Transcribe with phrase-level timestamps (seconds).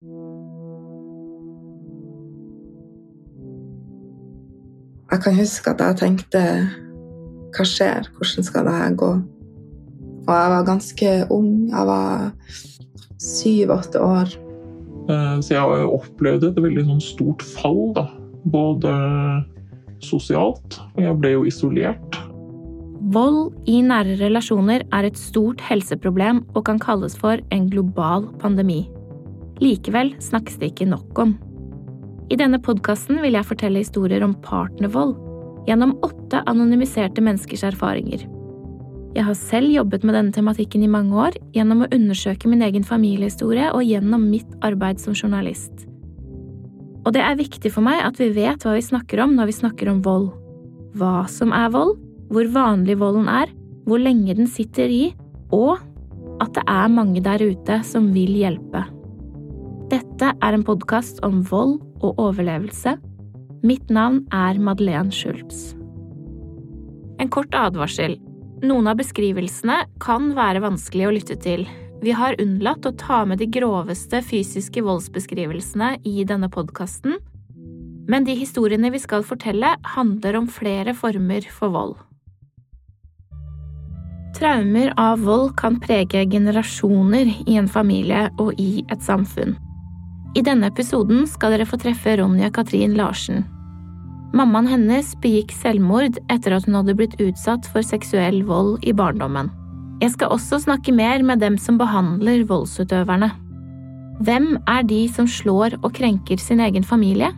[0.00, 0.08] Jeg
[5.20, 6.40] kan huske at jeg tenkte
[7.52, 8.06] Hva skjer?
[8.16, 9.10] Hvordan skal det her gå?
[10.24, 11.68] Og jeg var ganske ung.
[11.68, 12.32] Jeg var
[13.20, 14.32] syv-åtte år.
[15.12, 18.06] Eh, så jeg opplevde et veldig sånn stort fall, da.
[18.48, 18.94] Både
[20.00, 22.16] sosialt, og jeg ble jo isolert.
[23.12, 28.86] Vold i nære relasjoner er et stort helseproblem og kan kalles for en global pandemi.
[29.60, 31.34] Likevel snakkes det ikke nok om.
[32.30, 35.16] I denne podkasten vil jeg fortelle historier om partnervold
[35.66, 38.22] gjennom åtte anonymiserte menneskers erfaringer.
[39.10, 42.86] Jeg har selv jobbet med denne tematikken i mange år gjennom å undersøke min egen
[42.86, 45.86] familiehistorie og gjennom mitt arbeid som journalist.
[47.02, 49.56] Og det er viktig for meg at vi vet hva vi snakker om når vi
[49.58, 50.30] snakker om vold.
[51.00, 51.96] Hva som er vold,
[52.30, 53.50] hvor vanlig volden er,
[53.88, 55.10] hvor lenge den sitter i,
[55.50, 55.80] og
[56.40, 58.84] at det er mange der ute som vil hjelpe.
[59.90, 62.92] Dette er en podkast om vold og overlevelse.
[63.66, 65.72] Mitt navn er Madeleine Schultz.
[67.18, 68.14] En kort advarsel.
[68.62, 71.64] Noen av beskrivelsene kan være vanskelig å lytte til.
[72.04, 77.16] Vi har unnlatt å ta med de groveste fysiske voldsbeskrivelsene i denne podkasten,
[78.06, 81.96] men de historiene vi skal fortelle, handler om flere former for vold.
[84.38, 89.58] Traumer av vold kan prege generasjoner i en familie og i et samfunn.
[90.38, 93.42] I denne episoden skal dere få treffe Ronja Katrin Larsen.
[94.36, 99.50] Mammaen hennes begikk selvmord etter at hun hadde blitt utsatt for seksuell vold i barndommen.
[100.00, 103.32] Jeg skal også snakke mer med dem som behandler voldsutøverne.
[104.22, 107.32] Hvem er de som slår og krenker sin egen familie?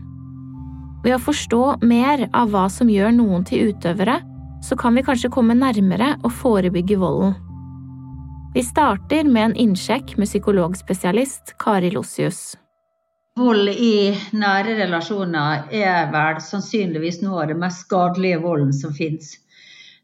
[1.02, 4.20] Ved å forstå mer av hva som gjør noen til utøvere,
[4.62, 7.34] så kan vi kanskje komme nærmere og forebygge volden.
[8.52, 12.52] Vi starter med en innsjekk med psykologspesialist Kari Lossius.
[13.40, 19.30] Vold i nære relasjoner er vel sannsynligvis noe av det mest skadelige volden som fins.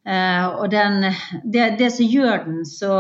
[0.09, 1.03] Eh, og den,
[1.45, 2.95] det, det, som gjør den så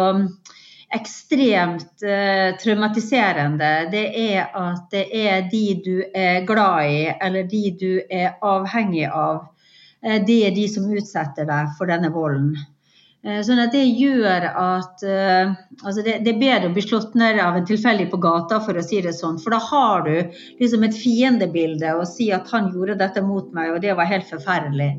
[0.92, 7.62] ekstremt eh, traumatiserende, det er at det er de du er glad i, eller de
[7.80, 9.46] du er avhengig av,
[10.04, 12.52] eh, det er de som utsetter deg for denne volden.
[13.26, 17.16] Eh, sånn at Det gjør at uh, altså det, det, er bedre å bli slått
[17.18, 19.40] ned av en tilfeldig på gata, for å si det sånn.
[19.42, 23.72] For da har du liksom et fiendebilde og si at han gjorde dette mot meg,
[23.74, 24.92] og det var helt forferdelig.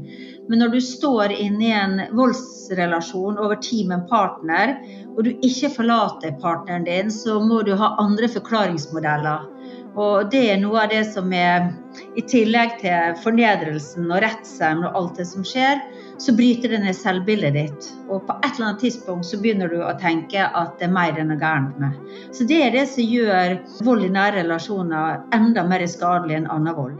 [0.49, 4.75] Men når du står inne i en voldsrelasjon over tid med en partner,
[5.13, 9.47] og du ikke forlater partneren din, så må du ha andre forklaringsmodeller.
[9.99, 11.71] Og det er noe av det som er
[12.19, 15.79] I tillegg til fornedrelsen og redselen og alt det som skjer,
[16.19, 17.89] så bryter det ned selvbildet ditt.
[18.11, 21.15] Og på et eller annet tidspunkt så begynner du å tenke at det er mer
[21.15, 21.95] er noe gærent med.
[22.35, 23.55] Så det er det som gjør
[23.87, 26.97] vold i nære relasjoner enda mer skadelig enn annen vold.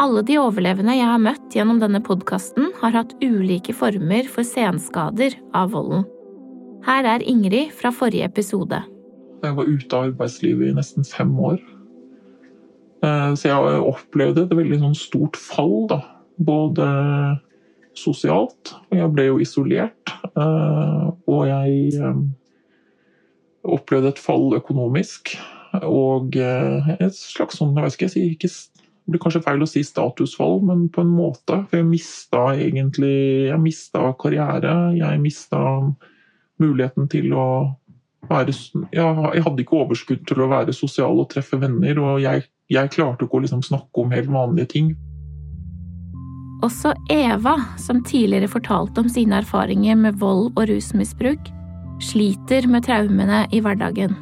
[0.00, 5.36] Alle de overlevende jeg har møtt gjennom denne podkasten, har hatt ulike former for senskader
[5.54, 6.06] av volden.
[6.82, 8.80] Her er Ingrid fra forrige episode.
[9.42, 11.60] Jeg var ute av arbeidslivet i nesten fem år.
[13.04, 16.00] Eh, så jeg opplevde et veldig sånn stort fall, da.
[16.42, 16.86] Både
[17.98, 18.74] sosialt.
[18.90, 20.14] Og jeg ble jo isolert.
[20.32, 22.22] Eh, og jeg eh,
[23.62, 25.34] opplevde et fall økonomisk.
[25.82, 28.52] Og eh, et slags sånn, jeg vet ikke, jeg ikke
[29.02, 31.56] det blir kanskje feil å si statusfall, men på en måte.
[31.66, 34.94] For jeg mista egentlig Jeg mista karriere.
[34.94, 35.58] Jeg mista
[36.62, 37.46] muligheten til å
[38.30, 38.54] være
[38.94, 43.26] Jeg hadde ikke overskudd til å være sosial og treffe venner, og jeg, jeg klarte
[43.26, 44.92] ikke å liksom snakke om helt vanlige ting.
[46.62, 51.48] Også Eva, som tidligere fortalte om sine erfaringer med vold og rusmisbruk,
[52.02, 54.14] sliter med traumene i hverdagen.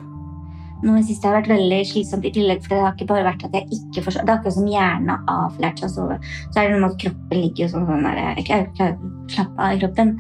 [0.81, 3.45] Synes jeg det har vært veldig slitsomt i tillegg, for det har ikke bare vært
[3.45, 6.17] at jeg ikke forstår Det er akkurat som hjernen har avlært seg å sove.
[6.49, 9.67] Så er det noe med at kroppen ligger sånn, sånn der, jeg klarer ikke slappe
[9.67, 10.17] av i kroppen.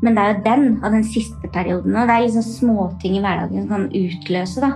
[0.00, 1.92] Men det er jo den av den siste perioden.
[1.92, 4.64] Og det er liksom småting i hverdagen som kan utløse.
[4.64, 4.72] da.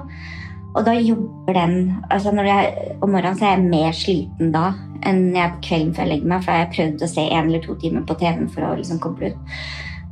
[0.74, 1.74] Og da jobber den
[2.10, 4.72] altså jeg, Om morgenen så er jeg mer sliten da
[5.04, 7.22] enn jeg på kvelden før jeg legger meg, for da har jeg prøvd å se
[7.28, 9.58] én eller to timer på TV-en for å liksom koble ut.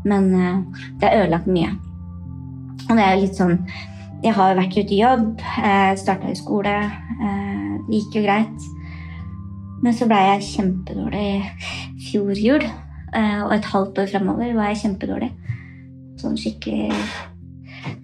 [0.05, 1.70] Men uh, det har ødelagt mye.
[2.91, 3.55] Og det er litt sånn
[4.23, 6.75] Jeg har vært ute i jobb, uh, starta i skole.
[7.23, 8.67] Uh, det gikk jo greit.
[9.82, 12.67] Men så ble jeg kjempedårlig i fjor jul.
[13.17, 15.32] Uh, og et halvt år framover var jeg kjempedårlig.
[16.20, 16.93] Sånn skikkelig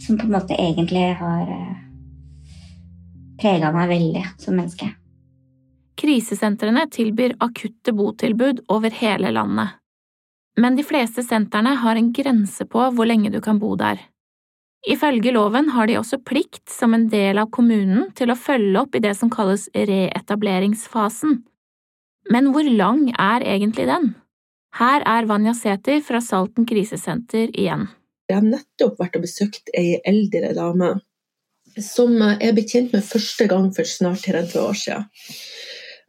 [0.00, 1.52] Som på en måte egentlig har
[3.40, 4.90] prega meg veldig som menneske.
[5.98, 9.78] Krisesentrene tilbyr akutte botilbud over hele landet.
[10.58, 13.98] Men de fleste sentrene har en grense på hvor lenge du kan bo der.
[14.86, 18.94] Ifølge loven har de også plikt som en del av kommunen til å følge opp
[18.94, 21.40] i det som kalles reetableringsfasen.
[22.30, 24.12] Men hvor lang er egentlig den?
[24.78, 27.88] Her er Vanja Sæther fra Salten krisesenter igjen.
[28.28, 30.92] Jeg har nettopp vært og besøkt ei eldre dame
[31.84, 35.08] som jeg ble kjent med første gang for snart 30 år siden.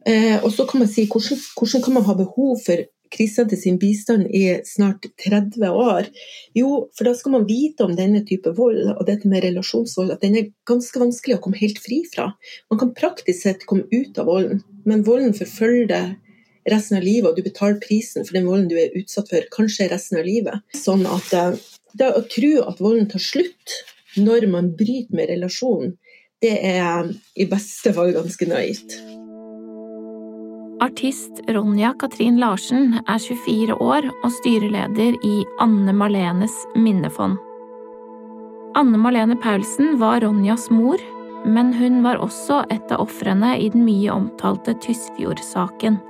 [0.08, 3.76] Eh, og så kan man si, hvordan, hvordan kan man ha behov for krisesenter sin
[3.78, 6.08] bistand i snart 30 år?
[6.56, 10.24] Jo, for da skal man vite om denne type vold og dette med relasjonsvold, at
[10.24, 12.30] den er ganske vanskelig å komme helt fri fra.
[12.72, 17.30] Man kan praktisk sett komme ut av volden, men volden forfølger deg resten av livet,
[17.30, 20.64] og du betaler prisen for den volden du er utsatt for, kanskje resten av livet.
[20.76, 21.56] Sånn at eh,
[21.98, 23.80] det å tro at volden tar slutt
[24.16, 25.94] når man bryter med relasjonen,
[26.40, 28.96] det er i beste fall ganske naivt.
[30.80, 37.36] Artist Ronja Katrin Larsen er 24 år og styreleder i Anne Malenes minnefond.
[38.78, 41.02] Anne Malene Paulsen var Ronjas mor,
[41.44, 46.00] men hun var også et av ofrene i den mye omtalte Tysfjord-saken.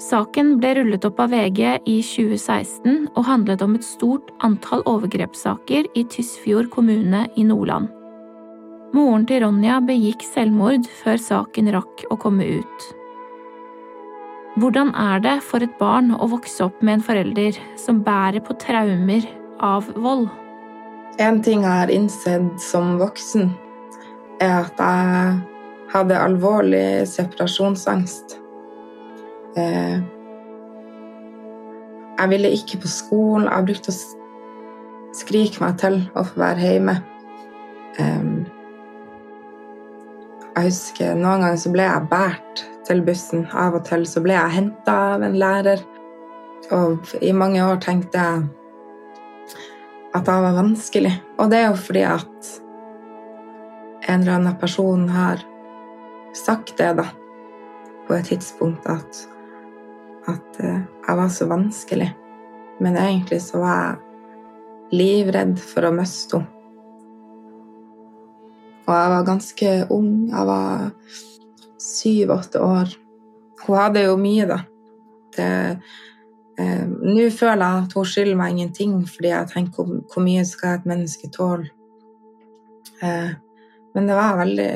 [0.00, 5.90] Saken ble rullet opp av VG i 2016 og handlet om et stort antall overgrepssaker
[5.92, 7.90] i Tysfjord kommune i Nordland.
[8.96, 12.88] Moren til Ronja begikk selvmord før saken rakk å komme ut.
[14.56, 18.56] Hvordan er det for et barn å vokse opp med en forelder som bærer på
[18.64, 19.28] traumer
[19.60, 20.26] av vold?
[21.20, 23.52] En ting jeg har innsett som voksen,
[24.40, 25.40] er at jeg
[25.92, 28.39] hadde alvorlig separasjonsangst.
[29.58, 29.98] Eh,
[32.20, 33.48] jeg ville ikke på skolen.
[33.48, 34.00] Jeg brukte å
[35.16, 37.00] skrike meg til å få være hjemme.
[40.60, 43.46] Jeg husker Noen ganger så ble jeg båret til bussen.
[43.56, 45.80] Av og til så ble jeg henta av en lærer.
[46.76, 48.42] Og i mange år tenkte jeg
[50.10, 51.14] at det var vanskelig.
[51.38, 52.50] Og det er jo fordi at
[54.10, 55.40] en eller annen person har
[56.36, 57.06] sagt det, da,
[58.08, 59.24] på et tidspunkt at,
[60.30, 62.08] at eh, jeg var så vanskelig.
[62.80, 66.56] Men egentlig så var jeg livredd for å miste henne.
[68.90, 70.14] Og jeg var ganske ung.
[70.32, 70.88] Jeg var
[71.78, 72.94] syv-åtte år.
[73.62, 74.62] Hun hadde jo mye, da.
[75.38, 75.98] Eh,
[76.60, 80.74] Nå føler jeg at hun skylder meg ingenting, fordi jeg tenker hvor, hvor mye skal
[80.76, 81.70] et menneske tåle?
[83.00, 83.30] Eh,
[83.94, 84.72] men det var veldig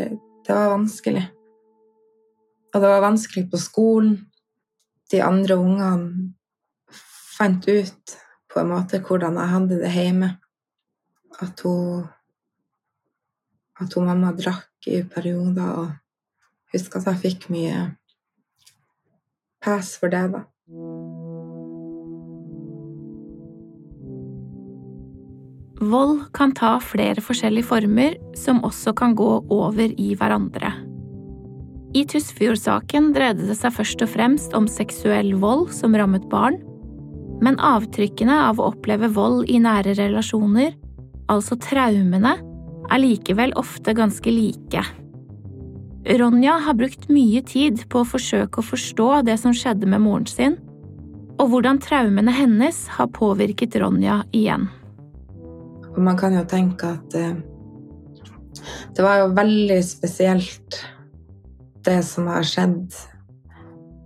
[0.47, 1.25] Det var vanskelig.
[2.75, 4.17] Og det var vanskelig på skolen.
[5.15, 6.33] De andre ungene
[7.39, 8.15] fant ut
[8.51, 10.31] på en måte hvordan jeg hadde det hjemme.
[11.39, 12.09] At hun
[13.79, 15.71] At hun mamma drakk i perioder.
[15.71, 15.93] og
[16.75, 17.95] husker at jeg fikk mye
[19.63, 20.43] pes for det, da.
[25.85, 30.73] Vold kan ta flere forskjellige former, som også kan gå over i hverandre.
[31.95, 36.59] I Tysfjord-saken dreide det seg først og fremst om seksuell vold som rammet barn,
[37.45, 40.75] men avtrykkene av å oppleve vold i nære relasjoner,
[41.31, 42.35] altså traumene,
[42.91, 44.83] er likevel ofte ganske like.
[46.19, 50.27] Ronja har brukt mye tid på å forsøke å forstå det som skjedde med moren
[50.29, 50.59] sin,
[51.39, 54.67] og hvordan traumene hennes har påvirket Ronja igjen.
[55.97, 57.39] Man kan jo tenke at eh,
[58.95, 60.83] det var jo veldig spesielt,
[61.85, 62.95] det som har skjedd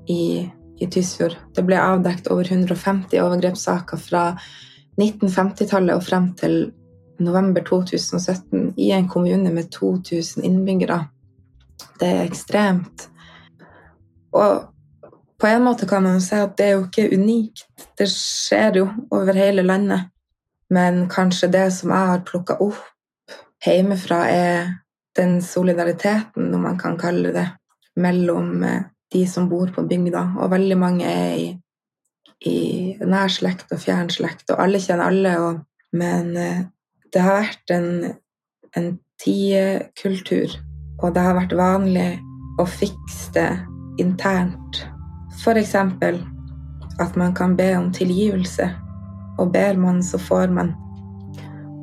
[0.08, 0.49] i,
[0.80, 1.37] i Tysfjord.
[1.54, 4.25] Det ble avdekt over 150 overgrepssaker fra
[4.99, 6.58] 1950-tallet og frem til
[7.23, 11.04] november 2017 i en kommune med 2000 innbyggere.
[11.99, 13.08] Det er ekstremt.
[14.35, 14.68] Og
[15.38, 17.66] på en måte kan man si at det er jo ikke unikt.
[17.99, 20.11] Det skjer jo over hele landet.
[20.70, 22.80] Men kanskje det som jeg har plukka opp
[23.64, 24.75] hjemmefra, er
[25.16, 27.47] den solidariteten, om man kan kalle det,
[27.99, 30.25] mellom eh, de som bor på bygda.
[30.38, 31.49] Og veldig mange er i,
[32.47, 32.59] i
[33.00, 35.35] nær slekt og fjern slekt, og alle kjenner alle.
[35.45, 35.61] Og,
[35.99, 36.64] men eh,
[37.12, 37.90] det har vært en,
[38.76, 38.90] en
[39.23, 40.59] tiekultur,
[41.02, 42.11] og det har vært vanlig
[42.59, 43.50] å fikse det
[44.02, 44.85] internt.
[45.38, 45.75] F.eks.
[45.78, 48.67] at man kan be om tilgivelse
[49.38, 50.73] og ber man, så får man.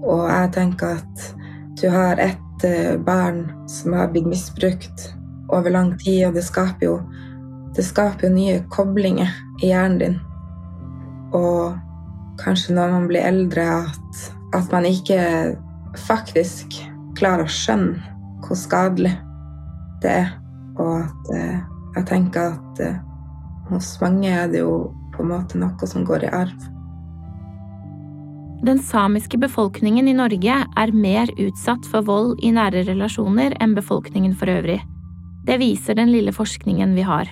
[0.04, 1.28] Og jeg tenker at
[1.80, 5.08] du har ett eh, barn som har blitt misbrukt
[5.50, 6.96] over lang tid, og det skaper jo,
[7.75, 10.18] det skaper jo nye koblinger i hjernen din.
[11.36, 11.75] Og
[12.42, 14.25] kanskje når man blir eldre, at,
[14.56, 15.20] at man ikke
[16.08, 16.80] faktisk
[17.16, 18.14] klarer å skjønne
[18.46, 19.16] hvor skadelig
[20.04, 20.32] det er.
[20.78, 21.60] Og at eh,
[21.96, 23.02] jeg tenker at eh,
[23.72, 26.72] hos mange er det jo på en måte noe som går i arv.
[28.66, 34.34] Den samiske befolkningen i Norge er mer utsatt for vold i nære relasjoner enn befolkningen
[34.38, 34.80] for øvrig.
[35.46, 37.30] Det viser den lille forskningen vi har.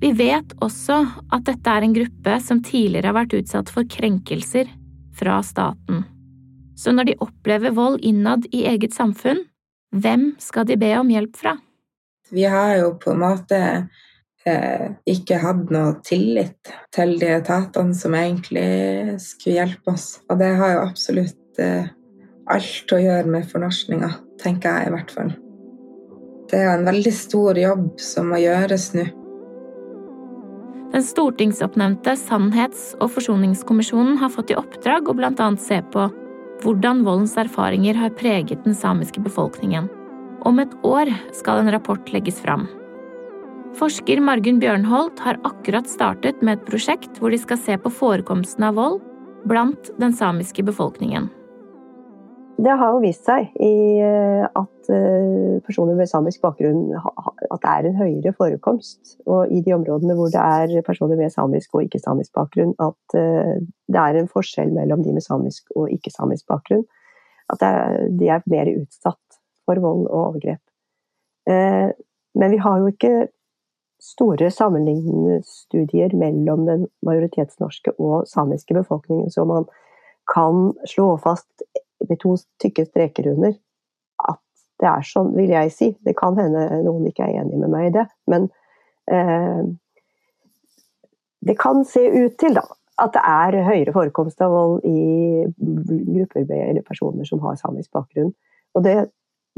[0.00, 0.96] Vi vet også
[1.30, 4.70] at dette er en gruppe som tidligere har vært utsatt for krenkelser
[5.14, 6.06] fra staten.
[6.74, 9.44] Så når de opplever vold innad i eget samfunn,
[9.92, 11.58] hvem skal de be om hjelp fra?
[12.30, 13.60] Vi har jo på en måte
[14.46, 20.08] eh, ikke hatt noe tillit til de etatene som egentlig skulle hjelpe oss.
[20.30, 21.90] Og det har jo absolutt eh,
[22.50, 25.32] alt å gjøre med fornorskninga, tenker jeg i hvert fall.
[26.50, 29.06] Det er en veldig stor jobb som må gjøres nå.
[30.90, 35.48] Den stortingsoppnevnte Sannhets- og forsoningskommisjonen har fått i oppdrag å bl.a.
[35.62, 36.08] se på
[36.64, 39.86] hvordan voldens erfaringer har preget den samiske befolkningen.
[40.42, 42.66] Om et år skal en rapport legges fram.
[43.78, 48.66] Forsker Margunn Bjørnholt har akkurat startet med et prosjekt hvor de skal se på forekomsten
[48.66, 48.98] av vold
[49.46, 51.30] blant den samiske befolkningen.
[52.60, 57.88] Det har jo vist seg eh, at eh, personer med samisk bakgrunn at det er
[57.88, 59.14] en høyere forekomst.
[59.24, 63.62] Og i de områdene hvor det er personer med samisk og ikke-samisk bakgrunn, at eh,
[63.88, 66.84] det er en forskjell mellom de med samisk og ikke-samisk bakgrunn.
[67.50, 67.64] At
[68.20, 70.60] de er mer utsatt for vold og overgrep.
[71.50, 73.14] Men vi har jo ikke
[73.98, 79.66] store sammenlignende studier mellom den majoritetsnorske og samiske befolkningen, så man
[80.30, 81.66] kan slå fast
[82.08, 83.54] med to tykke streker under
[84.30, 84.40] at
[84.80, 85.90] det er sånn, vil jeg si.
[86.04, 88.48] Det kan hende noen ikke er enig med meg i det, men
[89.12, 89.62] eh,
[91.40, 92.64] det kan se ut til da,
[93.00, 98.32] at det er høyere forekomst av vold i grupper eller personer som har samisk bakgrunn.
[98.76, 98.96] Og det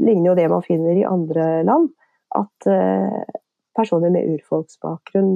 [0.03, 1.91] ligner jo det man finner i andre land,
[2.33, 3.33] at eh,
[3.77, 5.35] personer med urfolksbakgrunn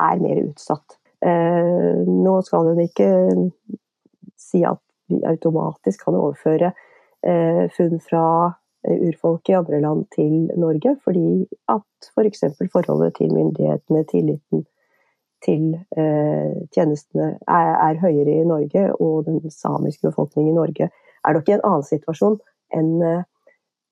[0.00, 0.98] er mer utsatt.
[1.24, 3.10] Eh, nå skal hun ikke
[4.40, 4.80] si at
[5.10, 6.72] vi automatisk kan overføre
[7.26, 8.24] eh, funn fra
[8.86, 12.44] eh, urfolk i andre land til Norge, fordi at f.eks.
[12.58, 14.66] For forholdet til myndighetene, tilliten
[15.44, 20.90] til eh, tjenestene er, er, høyere i Norge, og den samiske befolkningen i Norge
[21.24, 22.38] er nok i en annen situasjon
[22.76, 23.24] enn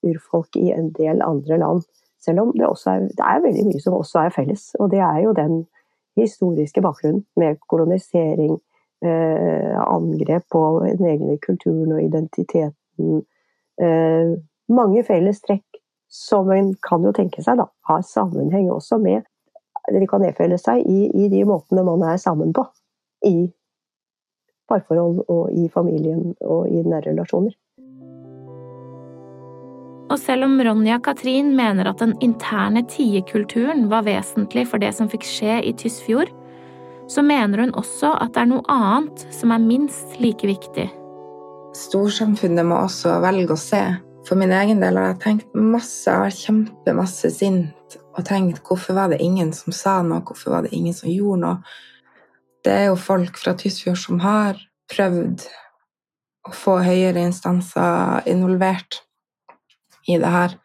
[0.07, 1.83] urfolk i en del andre land.
[2.23, 5.21] Selv om det, er, det er veldig mye som også er felles, og det er
[5.25, 5.61] jo den
[6.19, 8.59] historiske bakgrunnen med kolonisering,
[9.07, 13.23] angrep på den egne kulturen og identiteten.
[13.81, 14.33] Eh,
[14.69, 15.64] mange felles trekk
[16.09, 19.26] som en kan jo tenke seg da, har sammenheng også med
[19.88, 22.67] De kan nedfelle seg i, i de måtene man er sammen på.
[23.25, 23.49] I
[24.69, 27.55] parforhold og i familien og i nære relasjoner.
[30.09, 35.09] Og selv om Ronja Katrin mener at den interne tiekulturen var vesentlig for det som
[35.09, 36.33] fikk skje i Tysfjord,
[37.09, 40.88] så mener hun også at det er noe annet som er minst like viktig.
[41.77, 43.83] Storsamfunnet må også velge å se.
[44.29, 48.99] For min egen del har jeg tenkt masse, jeg har kjempemasse sint og tenkt hvorfor
[48.99, 51.77] var det ingen som sa noe, hvorfor var det ingen som gjorde noe?
[52.65, 54.59] Det er jo folk fra Tysfjord som har
[54.91, 55.47] prøvd
[56.49, 59.00] å få høyere instanser involvert
[60.09, 60.57] i det her.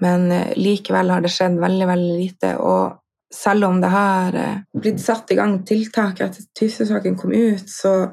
[0.00, 2.54] Men eh, likevel har det skjedd veldig, veldig lite.
[2.58, 2.96] Og
[3.34, 7.68] selv om det har eh, blitt satt i gang tiltak etter at Tysøsaken kom ut,
[7.70, 8.10] så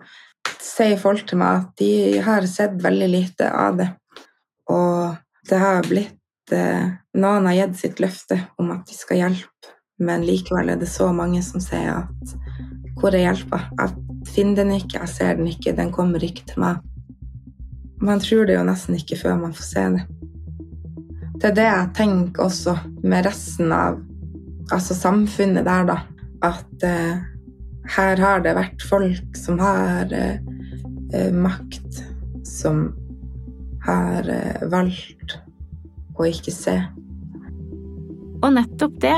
[0.61, 3.89] sier folk til meg at de har sett veldig lite av det.
[4.71, 5.15] Og
[5.49, 10.25] det har blitt eh, Noen har gitt sitt løfte om at de skal hjelpe, men
[10.27, 12.35] likevel er det så mange som sier at
[12.97, 13.59] hvor er hjelpa?
[13.77, 16.81] Jeg finner den ikke, jeg ser den ikke, den kommer ikke til meg.
[18.01, 20.05] Man tror det jo nesten ikke før man får se det.
[21.37, 22.73] Det er det jeg tenker også
[23.05, 23.99] med resten av
[24.73, 25.97] altså samfunnet der, da.
[26.45, 27.17] At uh,
[27.97, 32.03] her har det vært folk som har uh, makt,
[32.47, 32.89] som
[33.87, 34.27] har
[34.67, 35.37] valgt
[36.19, 36.75] å ikke se.
[38.43, 39.15] Og nettopp det,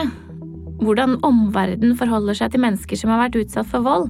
[0.84, 4.10] hvordan omverdenen forholder seg til mennesker som har vært utsatt for vold,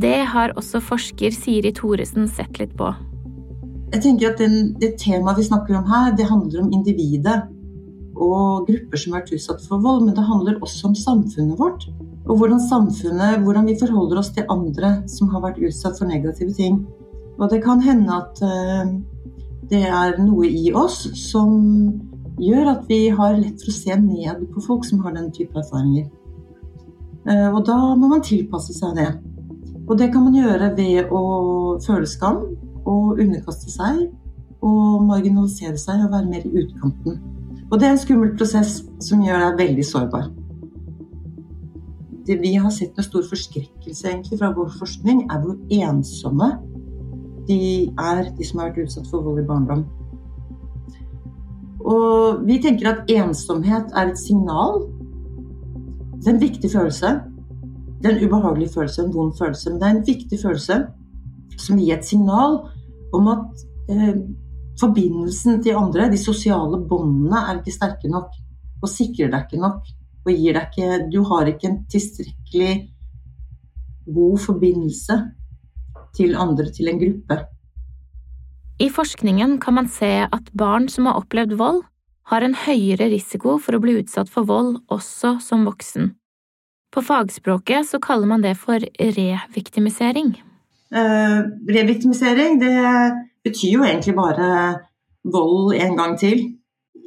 [0.00, 2.92] det har også forsker Siri Thoresen sett litt på.
[3.90, 7.42] Jeg tenker at den, Det temaet vi snakker om her, det handler om individet
[8.20, 11.86] og grupper som har vært utsatt for vold, men det handler også om samfunnet vårt.
[12.28, 16.52] Og hvordan samfunnet, hvordan vi forholder oss til andre som har vært utsatt for negative
[16.54, 16.82] ting.
[17.40, 18.92] Og det kan hende at uh,
[19.70, 21.56] det er noe i oss som
[22.40, 25.56] gjør at vi har lett for å se ned på folk som har den type
[25.58, 26.06] erfaringer.
[27.26, 29.10] Uh, og da må man tilpasse seg det.
[29.88, 31.22] Og det kan man gjøre ved å
[31.82, 32.44] føle skam
[32.86, 34.06] og underkaste seg
[34.60, 37.18] og marginalisere seg og være mer i utkanten.
[37.70, 40.30] Og det er en skummel prosess som gjør deg veldig sårbar.
[42.26, 46.50] det vi har sett med stor forskrekkelse egentlig fra vår forskning, er hvor ensomme
[47.48, 49.82] de er, de som har vært utsatt for vold i barndom.
[51.80, 54.84] Og vi tenker at ensomhet er et signal.
[56.20, 57.10] Det er en viktig følelse.
[58.02, 60.78] Det er en ubehagelig følelse, en vond følelse, men det er en viktig følelse
[61.58, 62.60] som gir et signal
[63.16, 64.14] om at eh,
[64.80, 68.32] forbindelsen til andre, de sosiale båndene, er ikke sterke nok
[68.80, 69.84] og sikrer deg ikke nok.
[70.26, 72.72] Og gir deg ikke Du har ikke en tilstrekkelig
[74.10, 75.16] god forbindelse
[76.16, 77.38] til andre, til en gruppe.
[78.80, 81.82] I forskningen kan man se at barn som har opplevd vold,
[82.30, 86.14] har en høyere risiko for å bli utsatt for vold også som voksen.
[86.90, 90.32] På fagspråket så kaller man det for reviktimisering.
[90.90, 91.38] Eh,
[91.70, 92.74] reviktimisering det
[93.46, 94.48] betyr jo egentlig bare
[95.24, 96.42] vold en gang til.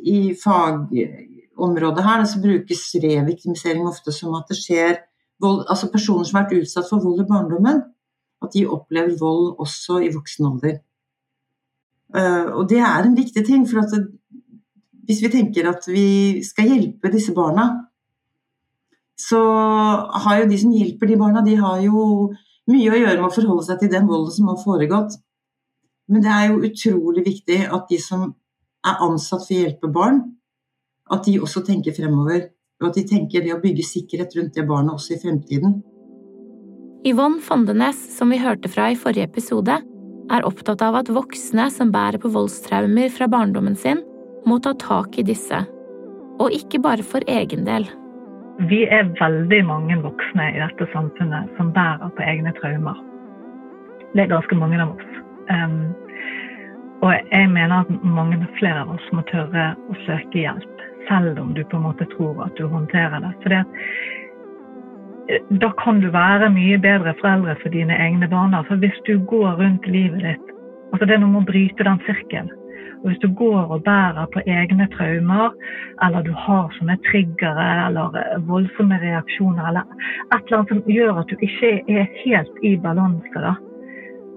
[0.04, 4.98] I fagområdet her så brukes reviktimisering ofte som at det skjer
[5.44, 7.82] vold Altså personer som har vært utsatt for vold i barndommen,
[8.44, 10.78] at de opplever vold også i voksen alder.
[12.14, 14.04] Uh, og det er en viktig ting, for det,
[15.08, 17.66] hvis vi tenker at vi skal hjelpe disse barna,
[19.20, 19.42] så
[20.24, 22.32] har jo de som hjelper de barna, de har jo
[22.72, 25.18] mye å gjøre med å forholde seg til den volden som har foregått.
[26.12, 28.34] Men det er jo utrolig viktig at de som
[28.84, 30.20] er ansatt for å hjelpe barn,
[31.12, 32.50] at de også tenker fremover.
[32.82, 35.78] Og at de tenker det å bygge sikkerhet rundt det barnet også i fremtiden.
[37.08, 39.78] Yvonne Fondenes, som vi hørte fra i forrige episode,
[40.32, 44.02] er opptatt av at voksne som bærer på voldstraumer fra barndommen sin,
[44.48, 45.62] må ta tak i disse.
[46.44, 47.88] Og ikke bare for egen del.
[48.70, 53.00] Vi er veldig mange voksne i dette samfunnet som bærer på egne traumer.
[54.14, 55.13] Det er ganske mange av oss.
[55.52, 55.94] Um,
[57.04, 61.52] og jeg mener at mange flere av oss må tørre å søke hjelp, selv om
[61.58, 63.34] du på en måte tror at du håndterer det.
[63.44, 63.58] For
[65.30, 68.56] Eh, da kan du være mye bedre foreldre for dine egne barn.
[68.68, 70.50] For hvis du går rundt livet ditt
[70.94, 72.52] altså Det er noe med å bryte den sirkelen.
[73.02, 75.56] Og Hvis du går og bærer på egne traumer,
[76.06, 79.88] eller du har sånne triggere eller eh, voldsomme reaksjoner, eller
[80.36, 83.56] et eller annet som gjør at du ikke er helt i balanse, da,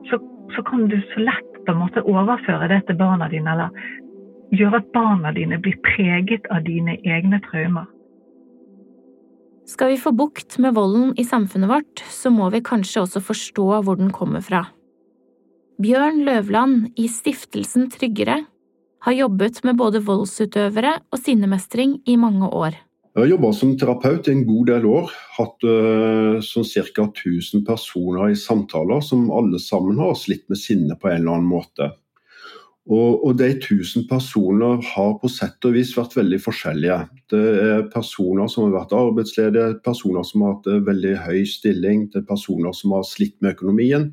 [0.09, 0.21] så,
[0.55, 4.81] så kan du så lett på en måte overføre det til barna dine, eller gjøre
[4.83, 7.89] at barna dine blir preget av dine egne traumer.
[9.67, 13.67] Skal vi få bukt med volden i samfunnet vårt, så må vi kanskje også forstå
[13.83, 14.63] hvor den kommer fra.
[15.83, 18.45] Bjørn Løvland i Stiftelsen Tryggere
[19.05, 22.79] har jobbet med både voldsutøvere og sinnemestring i mange år.
[23.17, 25.13] Jeg har jobba som terapeut i en god del år.
[25.39, 27.07] Hatt uh, sånn ca.
[27.09, 31.47] 1000 personer i samtaler som alle sammen har slitt med sinne på en eller annen
[31.49, 31.87] måte.
[32.93, 36.99] Og, og, de 1000 personer har på sett og vis vært veldig forskjellige.
[37.33, 42.21] Det er personer som har vært arbeidsledige, personer som har hatt veldig høy stilling, det
[42.21, 44.11] er personer som har slitt med økonomien.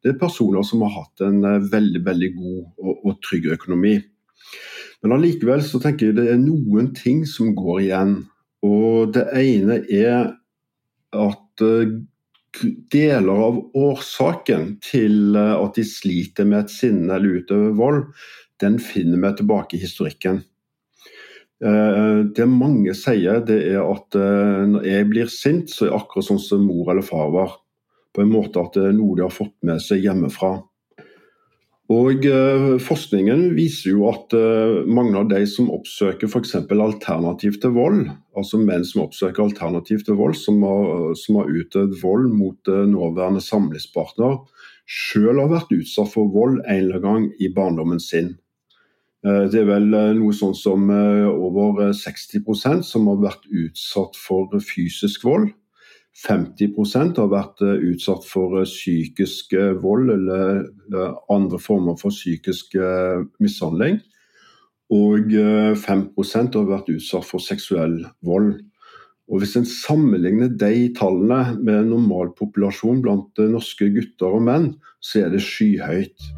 [0.00, 3.98] Det er personer som har hatt en eh, veldig veldig god og, og trygg økonomi.
[5.04, 8.16] Men allikevel så tenker jeg det er noen ting som går igjen.
[8.64, 10.32] Og det ene er
[11.16, 11.94] at eh,
[12.92, 18.02] deler av årsaken til eh, at de sliter med et sinne eller utøver vold,
[18.62, 20.40] den finner vi tilbake i historikken.
[21.64, 26.30] Eh, det mange sier, det er at når jeg blir sint, så er det akkurat
[26.30, 27.58] sånn som mor eller far var.
[28.16, 30.56] På en måte at det er noe de har fått med seg hjemmefra.
[31.92, 36.56] Og eh, Forskningen viser jo at eh, mange av de som oppsøker f.eks.
[36.58, 41.94] alternativ til vold, altså menn som oppsøker alternativ til vold, som har, som har utøvd
[42.02, 44.40] vold mot eh, nåværende samlivspartner,
[44.90, 48.34] selv har vært utsatt for vold en eller annen gang i barndommen sin.
[49.26, 55.48] Det er vel noe sånn som over 60% som har vært utsatt for fysisk vold.
[56.16, 60.62] 50% har vært eh, utsatt for eh, psykisk eh, vold eller
[61.32, 62.76] andre former for psykisk
[63.42, 64.00] mishandling.
[64.94, 68.52] Og 5% har vært utsatt for seksuell vold.
[69.26, 74.68] Og Hvis en sammenligner de tallene med normalpopulasjon blant norske gutter og menn,
[75.02, 76.28] så er det skyhøyt.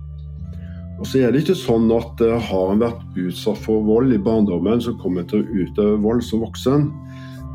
[0.96, 4.80] Og så er det ikke sånn at har en vært utsatt for vold i barndommen,
[4.80, 6.88] så kommer en til å utøve vold som voksen.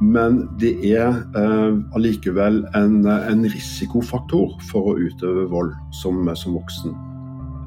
[0.02, 6.96] Men det er eh, allikevel en, en, risikofaktor for å utøve vold som, som, voksen.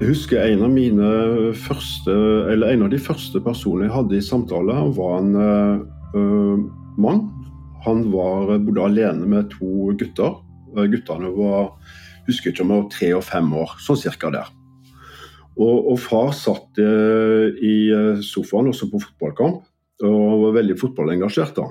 [0.01, 1.11] Jeg husker en av, mine
[1.57, 2.13] første,
[2.53, 6.59] eller en av de første personene jeg hadde i samtale, var en uh,
[7.01, 7.23] mann.
[7.87, 10.43] Han var, bodde alene med to gutter.
[10.77, 11.71] Guttene var
[12.27, 14.53] husker ikke om jeg var tre og fem år, sånn cirka der.
[15.57, 19.65] Og, og far satt uh, i sofaen også på fotballkamp
[20.05, 21.57] og var veldig fotballengasjert.
[21.57, 21.71] da.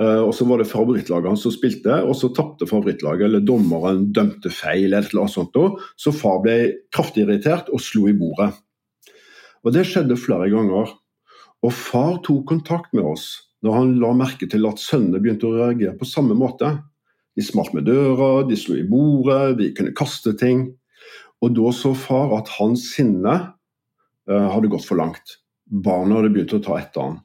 [0.00, 4.08] Eh, og så var det favorittlaget hans som spilte, og så tapte favorittlaget, eller dommeren
[4.14, 5.54] dømte feil, eller noe sånt.
[6.00, 6.56] Så far ble
[6.94, 8.50] kraftig irritert og slo i bordet.
[9.64, 10.92] Og Det skjedde flere ganger.
[11.64, 13.30] Og far tok kontakt med oss
[13.64, 16.68] når han la merke til at sønnene begynte å reagere på samme måte.
[17.32, 20.66] De smalt med døra, de slo i bordet, de kunne kaste ting.
[21.40, 23.34] Og da så far at hans sinne
[24.28, 25.38] uh, hadde gått for langt.
[25.64, 27.18] Barna hadde begynt å ta etter han.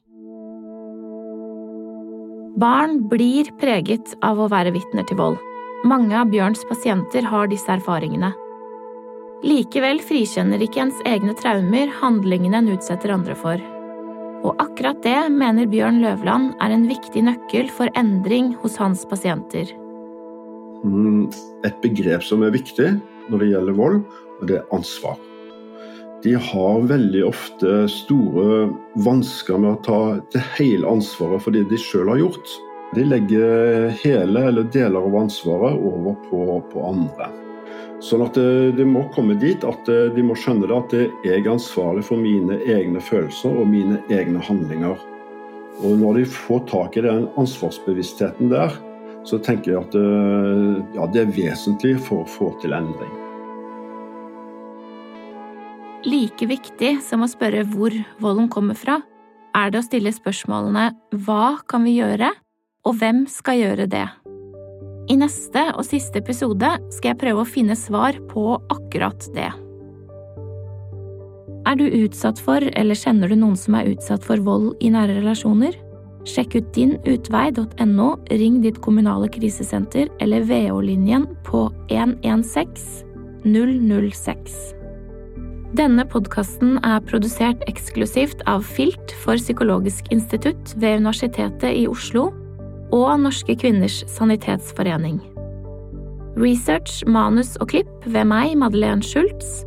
[2.58, 5.36] Barn blir preget av å være vitner til vold.
[5.86, 8.32] Mange av Bjørns pasienter har disse erfaringene.
[9.46, 13.62] Likevel frikjenner ikke ens egne traumer handlingene en utsetter andre for.
[14.42, 19.70] Og akkurat det mener Bjørn Løvland er en viktig nøkkel for endring hos hans pasienter.
[20.82, 21.30] Mm,
[21.64, 22.96] et begrep som er viktig
[23.30, 24.04] når det gjelder vold,
[24.40, 25.20] og det er ansvar.
[26.22, 28.66] De har veldig ofte store
[29.00, 30.00] vansker med å ta
[30.34, 32.56] det hele ansvaret for det de sjøl har gjort.
[32.92, 37.30] De legger hele eller deler av ansvaret over på, på andre.
[38.04, 41.50] Sånn at det, det, må komme dit at de må skjønne det at jeg er
[41.52, 45.00] ansvarlig for mine egne følelser og mine egne handlinger.
[45.80, 48.76] Og når de får tak i den ansvarsbevisstheten der,
[49.24, 49.96] så tenker jeg at
[50.96, 53.29] ja, det er vesentlig for å få til endring.
[56.00, 59.02] Like viktig som å spørre hvor volden kommer fra,
[59.52, 60.86] er det å stille spørsmålene
[61.26, 62.30] hva kan vi gjøre,
[62.88, 64.06] og hvem skal gjøre det?
[65.12, 69.50] I neste og siste episode skal jeg prøve å finne svar på akkurat det.
[71.68, 75.18] Er du utsatt for, eller kjenner du noen som er utsatt for vold i nære
[75.20, 75.76] relasjoner?
[76.24, 83.04] Sjekk ut dinutvei.no, ring ditt kommunale krisesenter eller VO-linjen på 116
[83.44, 84.79] 006.
[85.78, 92.32] Denne podkasten er produsert eksklusivt av Filt for Psykologisk institutt ved Universitetet i Oslo
[92.90, 95.20] og Norske kvinners sanitetsforening.
[96.40, 99.62] Research, manus og klipp ved meg, Madeleine Schultz.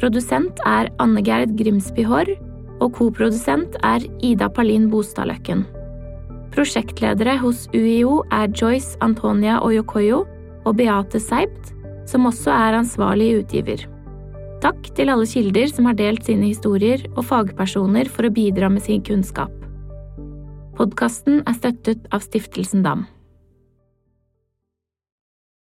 [0.00, 2.32] Produsent er Anne Gerd Grimsby Haarr,
[2.80, 5.66] og koprodusent er Ida Palin Bostadløkken.
[6.56, 10.24] Prosjektledere hos UiO er Joyce Antonia Oyokoyo
[10.64, 11.74] og Beate Seibt,
[12.08, 13.84] som også er ansvarlig utgiver.
[14.62, 18.84] Takk til alle kilder som har delt sine historier, og fagpersoner for å bidra med
[18.84, 19.50] sin kunnskap.
[20.78, 23.02] Podkasten er støttet av Stiftelsen DAM.